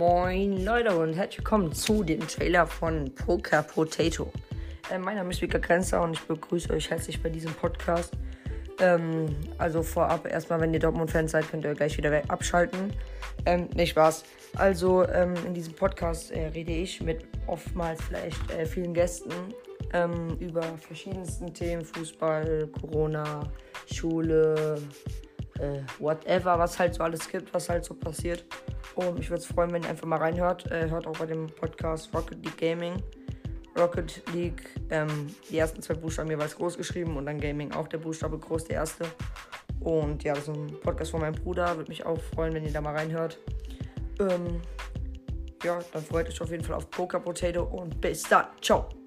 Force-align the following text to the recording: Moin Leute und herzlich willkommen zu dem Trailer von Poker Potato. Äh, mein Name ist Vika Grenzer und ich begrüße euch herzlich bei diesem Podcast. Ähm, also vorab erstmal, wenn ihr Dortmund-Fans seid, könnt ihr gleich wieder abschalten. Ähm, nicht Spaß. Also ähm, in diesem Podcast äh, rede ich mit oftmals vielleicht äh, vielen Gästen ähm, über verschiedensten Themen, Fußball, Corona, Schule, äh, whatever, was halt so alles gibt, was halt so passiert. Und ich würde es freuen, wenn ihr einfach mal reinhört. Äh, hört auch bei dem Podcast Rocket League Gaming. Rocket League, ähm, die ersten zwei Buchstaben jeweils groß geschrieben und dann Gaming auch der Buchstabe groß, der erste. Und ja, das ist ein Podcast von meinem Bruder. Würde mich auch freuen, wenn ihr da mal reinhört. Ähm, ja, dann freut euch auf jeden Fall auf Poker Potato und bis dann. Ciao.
Moin 0.00 0.64
Leute 0.64 0.96
und 0.96 1.12
herzlich 1.12 1.40
willkommen 1.40 1.74
zu 1.74 2.02
dem 2.02 2.26
Trailer 2.26 2.66
von 2.66 3.14
Poker 3.14 3.62
Potato. 3.62 4.32
Äh, 4.90 4.98
mein 4.98 5.16
Name 5.16 5.28
ist 5.28 5.42
Vika 5.42 5.58
Grenzer 5.58 6.00
und 6.00 6.14
ich 6.14 6.22
begrüße 6.22 6.72
euch 6.72 6.88
herzlich 6.88 7.22
bei 7.22 7.28
diesem 7.28 7.52
Podcast. 7.52 8.14
Ähm, 8.78 9.26
also 9.58 9.82
vorab 9.82 10.26
erstmal, 10.26 10.58
wenn 10.62 10.72
ihr 10.72 10.80
Dortmund-Fans 10.80 11.32
seid, 11.32 11.50
könnt 11.50 11.66
ihr 11.66 11.74
gleich 11.74 11.98
wieder 11.98 12.22
abschalten. 12.28 12.94
Ähm, 13.44 13.68
nicht 13.74 13.90
Spaß. 13.90 14.24
Also 14.56 15.06
ähm, 15.06 15.34
in 15.46 15.52
diesem 15.52 15.74
Podcast 15.74 16.30
äh, 16.30 16.46
rede 16.46 16.72
ich 16.72 17.02
mit 17.02 17.26
oftmals 17.46 18.00
vielleicht 18.00 18.50
äh, 18.52 18.64
vielen 18.64 18.94
Gästen 18.94 19.30
ähm, 19.92 20.34
über 20.38 20.62
verschiedensten 20.78 21.52
Themen, 21.52 21.84
Fußball, 21.84 22.70
Corona, 22.80 23.42
Schule, 23.92 24.80
äh, 25.58 25.82
whatever, 25.98 26.58
was 26.58 26.78
halt 26.78 26.94
so 26.94 27.02
alles 27.02 27.28
gibt, 27.28 27.52
was 27.52 27.68
halt 27.68 27.84
so 27.84 27.92
passiert. 27.92 28.46
Und 28.94 29.18
ich 29.18 29.30
würde 29.30 29.42
es 29.42 29.46
freuen, 29.46 29.72
wenn 29.72 29.82
ihr 29.82 29.88
einfach 29.88 30.06
mal 30.06 30.18
reinhört. 30.18 30.70
Äh, 30.70 30.90
hört 30.90 31.06
auch 31.06 31.18
bei 31.18 31.26
dem 31.26 31.46
Podcast 31.46 32.14
Rocket 32.14 32.44
League 32.44 32.58
Gaming. 32.58 33.02
Rocket 33.78 34.22
League, 34.34 34.62
ähm, 34.90 35.28
die 35.48 35.58
ersten 35.58 35.80
zwei 35.80 35.94
Buchstaben 35.94 36.30
jeweils 36.30 36.56
groß 36.56 36.76
geschrieben 36.76 37.16
und 37.16 37.26
dann 37.26 37.40
Gaming 37.40 37.72
auch 37.72 37.88
der 37.88 37.98
Buchstabe 37.98 38.38
groß, 38.38 38.64
der 38.64 38.76
erste. 38.76 39.04
Und 39.80 40.22
ja, 40.24 40.34
das 40.34 40.48
ist 40.48 40.54
ein 40.54 40.80
Podcast 40.82 41.12
von 41.12 41.20
meinem 41.20 41.34
Bruder. 41.34 41.76
Würde 41.76 41.90
mich 41.90 42.04
auch 42.04 42.18
freuen, 42.34 42.52
wenn 42.52 42.64
ihr 42.64 42.72
da 42.72 42.80
mal 42.80 42.94
reinhört. 42.94 43.38
Ähm, 44.18 44.60
ja, 45.62 45.78
dann 45.92 46.02
freut 46.02 46.28
euch 46.28 46.40
auf 46.40 46.50
jeden 46.50 46.64
Fall 46.64 46.76
auf 46.76 46.90
Poker 46.90 47.20
Potato 47.20 47.62
und 47.62 48.00
bis 48.00 48.22
dann. 48.24 48.46
Ciao. 48.60 48.99